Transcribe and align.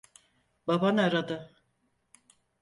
Baban 0.67 0.97
aradı. 0.97 1.55